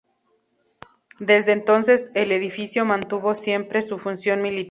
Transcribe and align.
Desde 1.19 1.51
entonces, 1.51 2.09
el 2.15 2.31
edificio 2.31 2.85
mantuvo 2.85 3.35
siempre 3.35 3.83
su 3.83 3.99
función 3.99 4.41
militar. 4.41 4.59